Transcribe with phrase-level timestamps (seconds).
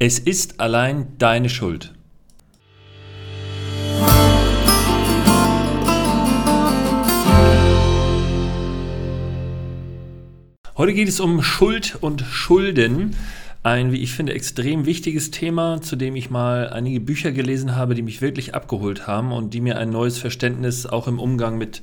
[0.00, 1.92] Es ist allein deine Schuld.
[10.76, 13.16] Heute geht es um Schuld und Schulden.
[13.64, 17.96] Ein, wie ich finde, extrem wichtiges Thema, zu dem ich mal einige Bücher gelesen habe,
[17.96, 21.82] die mich wirklich abgeholt haben und die mir ein neues Verständnis auch im Umgang mit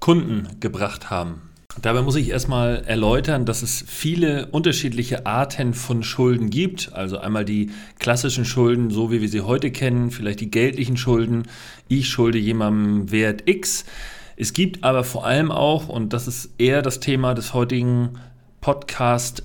[0.00, 1.53] Kunden gebracht haben.
[1.84, 6.94] Dabei muss ich erstmal erläutern, dass es viele unterschiedliche Arten von Schulden gibt.
[6.94, 11.42] Also einmal die klassischen Schulden, so wie wir sie heute kennen, vielleicht die geldlichen Schulden.
[11.86, 13.84] Ich schulde jemandem Wert X.
[14.38, 18.18] Es gibt aber vor allem auch, und das ist eher das Thema des heutigen
[18.62, 19.42] Podcasts,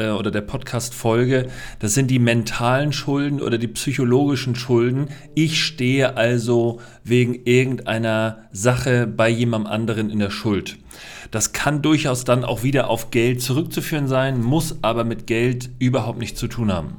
[0.00, 5.08] äh, oder der Podcast-Folge, das sind die mentalen Schulden oder die psychologischen Schulden.
[5.34, 10.78] Ich stehe also wegen irgendeiner Sache bei jemandem anderen in der Schuld.
[11.30, 16.18] Das kann durchaus dann auch wieder auf Geld zurückzuführen sein, muss aber mit Geld überhaupt
[16.18, 16.96] nichts zu tun haben.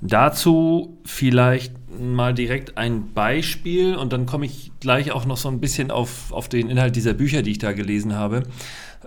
[0.00, 5.58] Dazu vielleicht mal direkt ein Beispiel und dann komme ich gleich auch noch so ein
[5.58, 8.44] bisschen auf, auf den Inhalt dieser Bücher, die ich da gelesen habe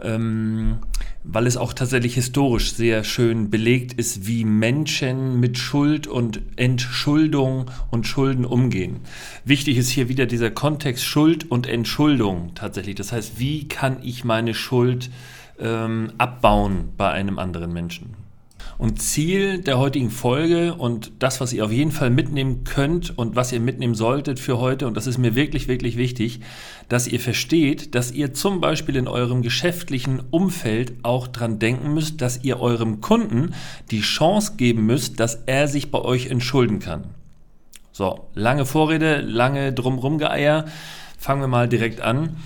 [0.01, 0.79] ähm,
[1.23, 7.69] weil es auch tatsächlich historisch sehr schön belegt ist, wie Menschen mit Schuld und Entschuldung
[7.91, 9.01] und Schulden umgehen.
[9.45, 12.95] Wichtig ist hier wieder dieser Kontext Schuld und Entschuldung tatsächlich.
[12.95, 15.09] Das heißt, wie kann ich meine Schuld
[15.59, 18.20] ähm, abbauen bei einem anderen Menschen?
[18.81, 23.35] Und Ziel der heutigen Folge und das, was ihr auf jeden Fall mitnehmen könnt und
[23.35, 26.39] was ihr mitnehmen solltet für heute, und das ist mir wirklich, wirklich wichtig,
[26.89, 32.21] dass ihr versteht, dass ihr zum Beispiel in eurem geschäftlichen Umfeld auch dran denken müsst,
[32.21, 33.53] dass ihr eurem Kunden
[33.91, 37.03] die Chance geben müsst, dass er sich bei euch entschulden kann.
[37.91, 40.65] So, lange Vorrede, lange drumrum geeier.
[41.19, 42.37] Fangen wir mal direkt an.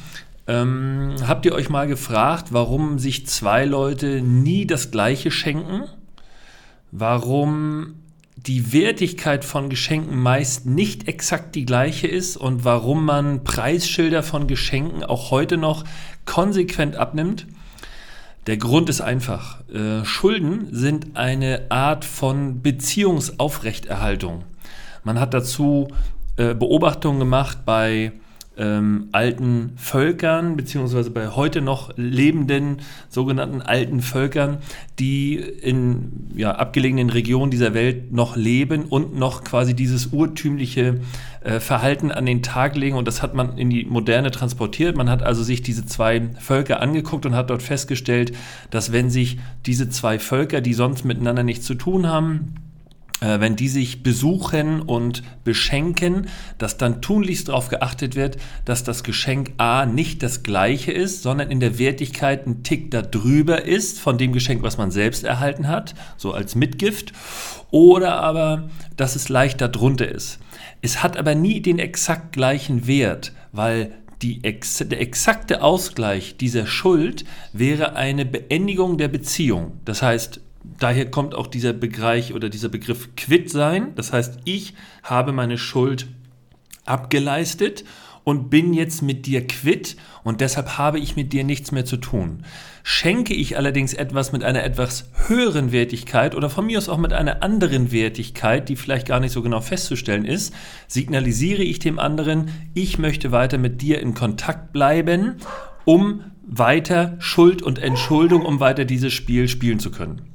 [0.47, 5.85] Ähm, habt ihr euch mal gefragt, warum sich zwei Leute nie das gleiche schenken?
[6.97, 7.95] Warum
[8.37, 14.47] die Wertigkeit von Geschenken meist nicht exakt die gleiche ist und warum man Preisschilder von
[14.47, 15.83] Geschenken auch heute noch
[16.25, 17.47] konsequent abnimmt.
[18.47, 19.67] Der Grund ist einfach.
[19.69, 24.43] Äh, Schulden sind eine Art von Beziehungsaufrechterhaltung.
[25.03, 25.87] Man hat dazu
[26.37, 28.11] äh, Beobachtungen gemacht bei
[28.57, 32.77] ähm, alten Völkern, beziehungsweise bei heute noch lebenden
[33.09, 34.57] sogenannten alten Völkern,
[34.99, 41.01] die in ja, abgelegenen Regionen dieser Welt noch leben und noch quasi dieses urtümliche
[41.41, 42.95] äh, Verhalten an den Tag legen.
[42.95, 44.95] Und das hat man in die Moderne transportiert.
[44.95, 48.31] Man hat also sich diese zwei Völker angeguckt und hat dort festgestellt,
[48.71, 52.55] dass wenn sich diese zwei Völker, die sonst miteinander nichts zu tun haben,
[53.25, 56.27] äh, wenn die sich besuchen und beschenken,
[56.57, 61.49] dass dann tunlichst darauf geachtet wird, dass das Geschenk A nicht das gleiche ist, sondern
[61.49, 65.95] in der Wertigkeit ein Tick darüber ist von dem Geschenk, was man selbst erhalten hat,
[66.17, 67.13] so als Mitgift,
[67.71, 70.39] oder aber, dass es leicht darunter ist.
[70.81, 77.25] Es hat aber nie den exakt gleichen Wert, weil die, der exakte Ausgleich dieser Schuld
[77.53, 79.73] wäre eine Beendigung der Beziehung.
[79.83, 80.39] Das heißt,
[80.79, 83.93] daher kommt auch dieser Bereich oder dieser Begriff Quit sein.
[83.95, 86.07] Das heißt, ich habe meine Schuld
[86.85, 87.83] abgeleistet
[88.25, 91.97] und bin jetzt mit dir quitt und deshalb habe ich mit dir nichts mehr zu
[91.97, 92.43] tun.
[92.83, 97.13] Schenke ich allerdings etwas mit einer etwas höheren Wertigkeit oder von mir aus auch mit
[97.13, 100.53] einer anderen Wertigkeit, die vielleicht gar nicht so genau festzustellen ist,
[100.87, 105.35] signalisiere ich dem anderen, ich möchte weiter mit dir in Kontakt bleiben,
[105.85, 110.34] um weiter Schuld und Entschuldung, um weiter dieses Spiel spielen zu können.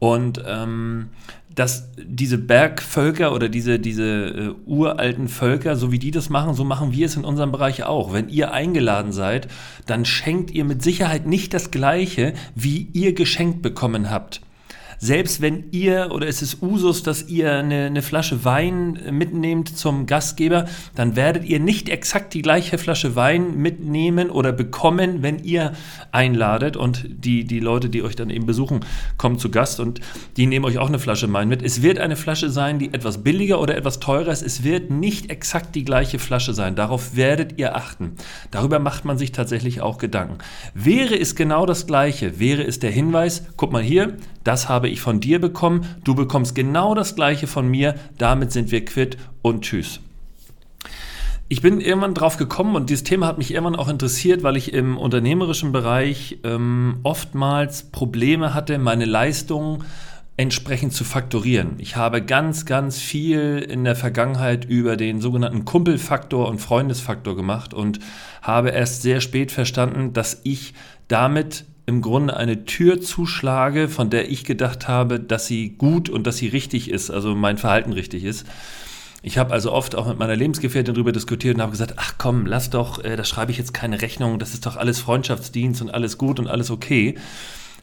[0.00, 1.10] Und ähm,
[1.54, 6.64] dass diese Bergvölker oder diese, diese äh, uralten Völker, so wie die das machen, so
[6.64, 8.12] machen wir es in unserem Bereich auch.
[8.12, 9.46] Wenn ihr eingeladen seid,
[9.86, 14.40] dann schenkt ihr mit Sicherheit nicht das Gleiche, wie ihr geschenkt bekommen habt
[15.02, 20.04] selbst wenn ihr oder es ist Usus, dass ihr eine, eine Flasche Wein mitnehmt zum
[20.04, 25.72] Gastgeber, dann werdet ihr nicht exakt die gleiche Flasche Wein mitnehmen oder bekommen, wenn ihr
[26.12, 28.80] einladet und die, die Leute, die euch dann eben besuchen,
[29.16, 30.00] kommen zu Gast und
[30.36, 31.62] die nehmen euch auch eine Flasche Wein mit.
[31.62, 34.42] Es wird eine Flasche sein, die etwas billiger oder etwas teurer ist.
[34.42, 36.76] Es wird nicht exakt die gleiche Flasche sein.
[36.76, 38.16] Darauf werdet ihr achten.
[38.50, 40.36] Darüber macht man sich tatsächlich auch Gedanken.
[40.74, 45.00] Wäre es genau das gleiche, wäre es der Hinweis, guck mal hier, das habe ich
[45.00, 49.62] von dir bekommen, du bekommst genau das gleiche von mir, damit sind wir quitt und
[49.62, 50.00] tschüss.
[51.52, 54.72] Ich bin irgendwann drauf gekommen und dieses Thema hat mich irgendwann auch interessiert, weil ich
[54.72, 59.82] im unternehmerischen Bereich ähm, oftmals Probleme hatte, meine Leistungen
[60.36, 61.74] entsprechend zu faktorieren.
[61.78, 67.74] Ich habe ganz, ganz viel in der Vergangenheit über den sogenannten Kumpelfaktor und Freundesfaktor gemacht
[67.74, 67.98] und
[68.42, 70.72] habe erst sehr spät verstanden, dass ich
[71.08, 76.24] damit im Grunde eine Tür zuschlage, von der ich gedacht habe, dass sie gut und
[76.24, 78.46] dass sie richtig ist, also mein Verhalten richtig ist.
[79.22, 82.46] Ich habe also oft auch mit meiner Lebensgefährtin darüber diskutiert und habe gesagt, ach komm,
[82.46, 85.90] lass doch, äh, da schreibe ich jetzt keine Rechnung, das ist doch alles Freundschaftsdienst und
[85.90, 87.16] alles gut und alles okay.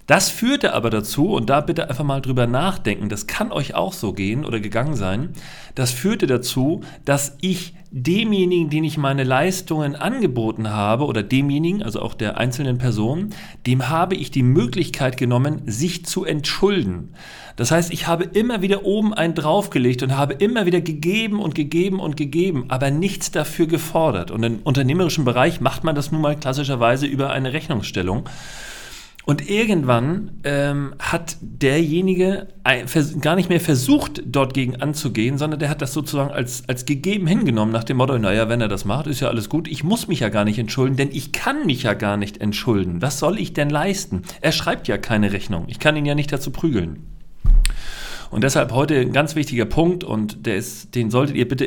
[0.07, 3.91] Das führte aber dazu, und da bitte einfach mal drüber nachdenken, das kann euch auch
[3.91, 5.33] so gehen oder gegangen sein,
[5.75, 12.01] das führte dazu, dass ich demjenigen, den ich meine Leistungen angeboten habe, oder demjenigen, also
[12.01, 13.31] auch der einzelnen Person,
[13.65, 17.13] dem habe ich die Möglichkeit genommen, sich zu entschulden.
[17.57, 21.53] Das heißt, ich habe immer wieder oben einen draufgelegt und habe immer wieder gegeben und
[21.53, 24.31] gegeben und gegeben, aber nichts dafür gefordert.
[24.31, 28.29] Und im unternehmerischen Bereich macht man das nun mal klassischerweise über eine Rechnungsstellung.
[29.27, 32.47] Und irgendwann ähm, hat derjenige
[33.19, 37.27] gar nicht mehr versucht, dort gegen anzugehen, sondern der hat das sozusagen als, als gegeben
[37.27, 40.07] hingenommen, nach dem Motto, naja, wenn er das macht, ist ja alles gut, ich muss
[40.07, 43.01] mich ja gar nicht entschulden, denn ich kann mich ja gar nicht entschulden.
[43.01, 44.21] Was soll ich denn leisten?
[44.39, 46.99] Er schreibt ja keine Rechnung, ich kann ihn ja nicht dazu prügeln.
[48.29, 51.65] Und deshalb heute ein ganz wichtiger Punkt und der ist, den solltet ihr bitte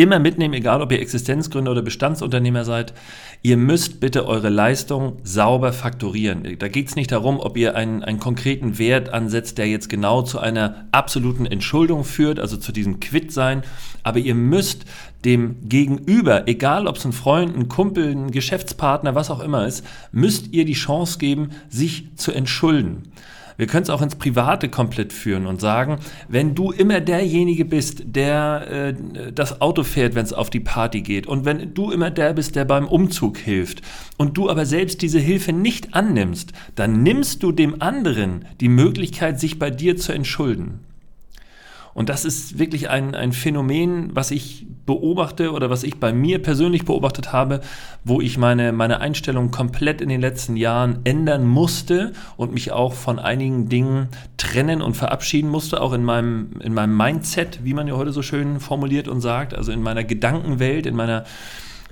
[0.00, 2.94] immer mitnehmen, egal ob ihr Existenzgründer oder Bestandsunternehmer seid.
[3.42, 6.56] Ihr müsst bitte eure Leistung sauber faktorieren.
[6.58, 10.22] Da geht es nicht darum, ob ihr einen, einen konkreten Wert ansetzt, der jetzt genau
[10.22, 13.62] zu einer absoluten Entschuldung führt, also zu diesem Quittsein,
[14.02, 14.86] aber ihr müsst
[15.24, 19.84] dem Gegenüber, egal ob es ein Freund, ein Kumpel, ein Geschäftspartner, was auch immer ist,
[20.12, 23.02] müsst ihr die Chance geben, sich zu entschulden.
[23.60, 25.98] Wir können es auch ins Private komplett führen und sagen,
[26.28, 31.02] wenn du immer derjenige bist, der äh, das Auto fährt, wenn es auf die Party
[31.02, 33.82] geht und wenn du immer der bist, der beim Umzug hilft
[34.16, 39.38] und du aber selbst diese Hilfe nicht annimmst, dann nimmst du dem anderen die Möglichkeit,
[39.38, 40.80] sich bei dir zu entschulden.
[41.92, 46.40] Und das ist wirklich ein, ein Phänomen, was ich beobachte oder was ich bei mir
[46.40, 47.60] persönlich beobachtet habe,
[48.04, 52.94] wo ich meine, meine Einstellung komplett in den letzten Jahren ändern musste und mich auch
[52.94, 57.88] von einigen Dingen trennen und verabschieden musste, auch in meinem, in meinem Mindset, wie man
[57.88, 61.24] ja heute so schön formuliert und sagt, also in meiner Gedankenwelt, in meiner,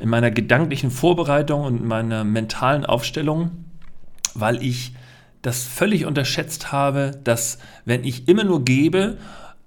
[0.01, 3.51] in meiner gedanklichen Vorbereitung und meiner mentalen Aufstellung,
[4.35, 4.93] weil ich
[5.43, 9.19] das völlig unterschätzt habe, dass wenn ich immer nur gebe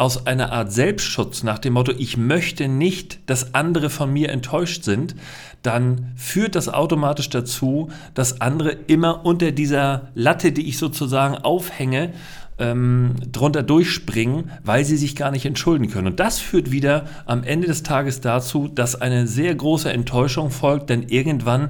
[0.02, 4.84] aus einer Art Selbstschutz nach dem Motto, ich möchte nicht, dass andere von mir enttäuscht
[4.84, 5.14] sind,
[5.62, 12.14] dann führt das automatisch dazu, dass andere immer unter dieser Latte, die ich sozusagen aufhänge,
[12.58, 16.08] ähm, drunter durchspringen, weil sie sich gar nicht entschulden können.
[16.08, 20.90] Und das führt wieder am Ende des Tages dazu, dass eine sehr große Enttäuschung folgt,
[20.90, 21.70] denn irgendwann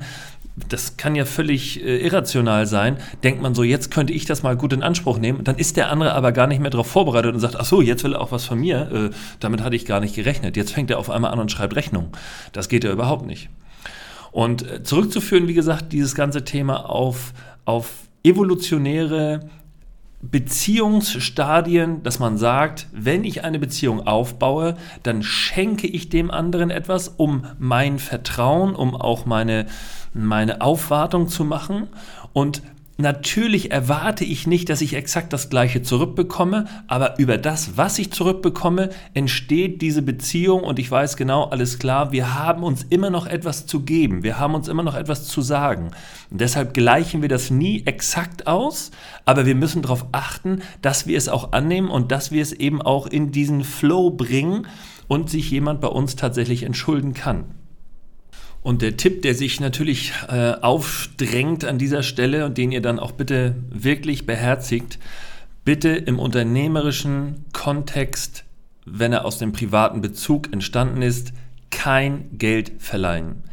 [0.55, 4.57] das kann ja völlig äh, irrational sein, denkt man so, jetzt könnte ich das mal
[4.57, 7.39] gut in Anspruch nehmen, dann ist der andere aber gar nicht mehr darauf vorbereitet und
[7.39, 9.09] sagt, ach so, jetzt will er auch was von mir, äh,
[9.39, 10.57] damit hatte ich gar nicht gerechnet.
[10.57, 12.09] Jetzt fängt er auf einmal an und schreibt Rechnung.
[12.51, 13.49] Das geht ja überhaupt nicht.
[14.31, 17.33] Und äh, zurückzuführen, wie gesagt, dieses ganze Thema auf,
[17.65, 17.89] auf
[18.23, 19.49] evolutionäre
[20.21, 27.07] Beziehungsstadien, dass man sagt, wenn ich eine Beziehung aufbaue, dann schenke ich dem anderen etwas,
[27.07, 29.65] um mein Vertrauen, um auch meine,
[30.13, 31.87] meine Aufwartung zu machen.
[32.33, 32.61] Und
[33.01, 38.11] Natürlich erwarte ich nicht, dass ich exakt das gleiche zurückbekomme, aber über das, was ich
[38.11, 43.25] zurückbekomme, entsteht diese Beziehung und ich weiß genau, alles klar, wir haben uns immer noch
[43.25, 45.89] etwas zu geben, wir haben uns immer noch etwas zu sagen.
[46.29, 48.91] Und deshalb gleichen wir das nie exakt aus,
[49.25, 52.83] aber wir müssen darauf achten, dass wir es auch annehmen und dass wir es eben
[52.83, 54.67] auch in diesen Flow bringen
[55.07, 57.45] und sich jemand bei uns tatsächlich entschulden kann.
[58.61, 62.99] Und der Tipp, der sich natürlich äh, aufdrängt an dieser Stelle und den ihr dann
[62.99, 64.99] auch bitte wirklich beherzigt,
[65.65, 68.43] bitte im unternehmerischen Kontext,
[68.85, 71.33] wenn er aus dem privaten Bezug entstanden ist,
[71.71, 73.43] kein Geld verleihen.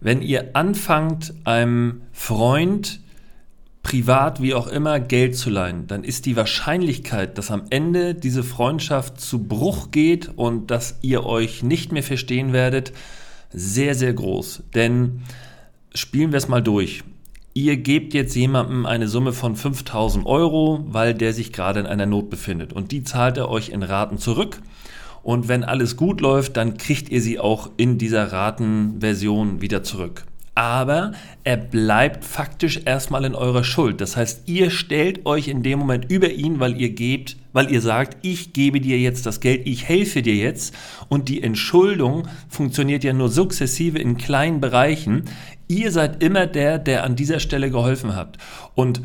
[0.00, 3.00] Wenn ihr anfangt, einem Freund
[3.82, 8.42] privat wie auch immer Geld zu leihen, dann ist die Wahrscheinlichkeit, dass am Ende diese
[8.42, 12.92] Freundschaft zu Bruch geht und dass ihr euch nicht mehr verstehen werdet,
[13.50, 14.64] sehr, sehr groß.
[14.74, 15.22] Denn
[15.94, 17.04] spielen wir es mal durch.
[17.54, 22.06] Ihr gebt jetzt jemandem eine Summe von 5000 Euro, weil der sich gerade in einer
[22.06, 22.72] Not befindet.
[22.72, 24.60] Und die zahlt er euch in Raten zurück.
[25.22, 30.24] Und wenn alles gut läuft, dann kriegt ihr sie auch in dieser Ratenversion wieder zurück
[30.54, 34.00] aber er bleibt faktisch erstmal in eurer Schuld.
[34.00, 37.80] Das heißt, ihr stellt euch in dem Moment über ihn, weil ihr gebt, weil ihr
[37.80, 40.74] sagt, ich gebe dir jetzt das Geld, ich helfe dir jetzt
[41.08, 45.24] und die Entschuldung funktioniert ja nur sukzessive in kleinen Bereichen.
[45.66, 48.38] Ihr seid immer der, der an dieser Stelle geholfen hat
[48.74, 49.02] und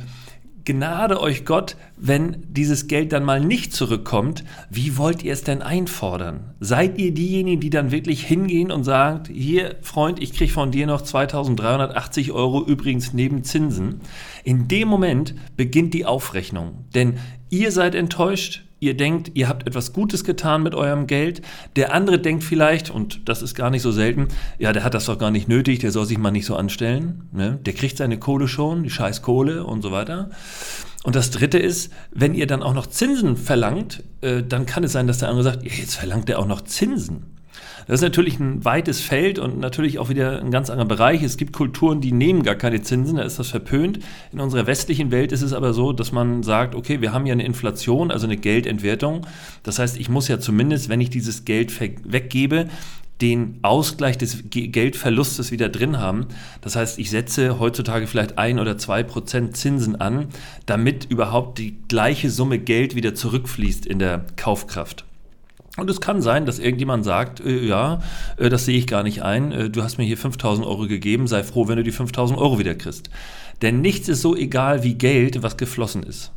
[0.70, 4.44] Gnade euch Gott, wenn dieses Geld dann mal nicht zurückkommt.
[4.70, 6.54] Wie wollt ihr es denn einfordern?
[6.60, 10.86] Seid ihr diejenigen, die dann wirklich hingehen und sagen, hier Freund, ich kriege von dir
[10.86, 14.02] noch 2380 Euro übrigens neben Zinsen?
[14.44, 17.18] In dem Moment beginnt die Aufrechnung, denn
[17.50, 21.42] ihr seid enttäuscht, ihr denkt, ihr habt etwas Gutes getan mit eurem Geld.
[21.76, 25.06] Der andere denkt vielleicht, und das ist gar nicht so selten, ja, der hat das
[25.06, 27.30] doch gar nicht nötig, der soll sich mal nicht so anstellen.
[27.32, 27.60] Ne?
[27.66, 30.30] Der kriegt seine Kohle schon, die scheiß Kohle und so weiter.
[31.04, 34.92] Und das Dritte ist, wenn ihr dann auch noch Zinsen verlangt, äh, dann kann es
[34.92, 37.39] sein, dass der andere sagt, ja, jetzt verlangt er auch noch Zinsen.
[37.90, 41.24] Das ist natürlich ein weites Feld und natürlich auch wieder ein ganz anderer Bereich.
[41.24, 43.98] Es gibt Kulturen, die nehmen gar keine Zinsen, da ist das verpönt.
[44.32, 47.34] In unserer westlichen Welt ist es aber so, dass man sagt, okay, wir haben ja
[47.34, 49.26] eine Inflation, also eine Geldentwertung.
[49.64, 52.68] Das heißt, ich muss ja zumindest, wenn ich dieses Geld weggebe,
[53.22, 56.28] den Ausgleich des Geldverlustes wieder drin haben.
[56.62, 60.28] Das heißt, ich setze heutzutage vielleicht ein oder zwei Prozent Zinsen an,
[60.68, 65.09] damit überhaupt die gleiche Summe Geld wieder zurückfließt in der Kaufkraft.
[65.80, 68.02] Und es kann sein, dass irgendjemand sagt, äh, ja,
[68.38, 71.28] äh, das sehe ich gar nicht ein, äh, du hast mir hier 5000 Euro gegeben,
[71.28, 73.10] sei froh, wenn du die 5000 Euro wieder kriegst.
[73.62, 76.32] Denn nichts ist so egal wie Geld, was geflossen ist.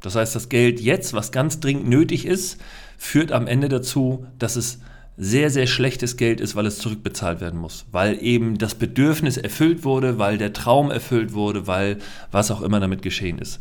[0.00, 2.60] Das heißt, das Geld jetzt, was ganz dringend nötig ist,
[2.98, 4.80] führt am Ende dazu, dass es
[5.16, 7.86] sehr, sehr schlechtes Geld ist, weil es zurückbezahlt werden muss.
[7.92, 11.98] Weil eben das Bedürfnis erfüllt wurde, weil der Traum erfüllt wurde, weil
[12.32, 13.60] was auch immer damit geschehen ist.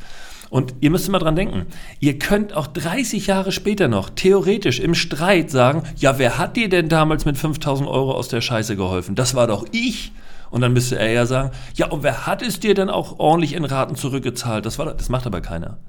[0.54, 1.66] Und ihr müsst immer dran denken,
[2.00, 6.70] ihr könnt auch 30 Jahre später noch theoretisch im Streit sagen, ja, wer hat dir
[6.70, 9.16] denn damals mit 5000 Euro aus der Scheiße geholfen?
[9.16, 10.12] Das war doch ich.
[10.52, 13.54] Und dann müsste er ja sagen, ja, und wer hat es dir denn auch ordentlich
[13.54, 14.68] in Raten zurückgezahlt?
[14.68, 15.80] Das, war, das macht aber keiner.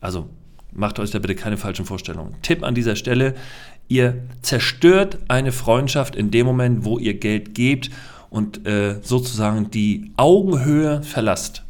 [0.00, 0.28] Also
[0.72, 2.34] macht euch da bitte keine falschen Vorstellungen.
[2.42, 3.34] Tipp an dieser Stelle,
[3.86, 7.90] ihr zerstört eine Freundschaft in dem Moment, wo ihr Geld gebt
[8.28, 11.62] und äh, sozusagen die Augenhöhe verlasst.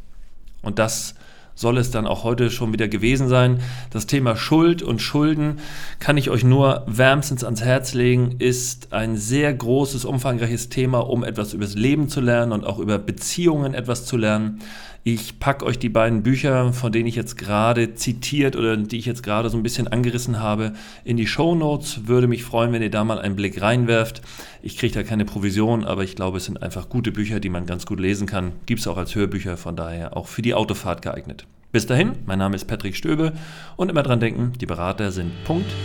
[0.62, 1.16] Und das
[1.60, 3.60] soll es dann auch heute schon wieder gewesen sein.
[3.90, 5.58] Das Thema Schuld und Schulden
[5.98, 11.22] kann ich euch nur wärmstens ans Herz legen, ist ein sehr großes, umfangreiches Thema, um
[11.22, 14.60] etwas über das Leben zu lernen und auch über Beziehungen etwas zu lernen.
[15.02, 19.06] Ich packe euch die beiden Bücher, von denen ich jetzt gerade zitiert oder die ich
[19.06, 20.72] jetzt gerade so ein bisschen angerissen habe,
[21.04, 22.06] in die Show Notes.
[22.06, 24.22] Würde mich freuen, wenn ihr da mal einen Blick reinwerft.
[24.62, 27.66] Ich kriege da keine Provision, aber ich glaube, es sind einfach gute Bücher, die man
[27.66, 28.52] ganz gut lesen kann.
[28.64, 31.46] Gibt es auch als Hörbücher, von daher auch für die Autofahrt geeignet.
[31.72, 33.32] Bis dahin, mein Name ist Patrick Stöbe
[33.76, 35.30] und immer dran denken, die Berater sind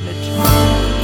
[0.04, 0.95] net.